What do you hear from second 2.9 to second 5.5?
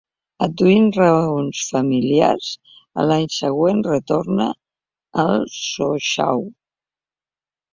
a l'any següent retorna al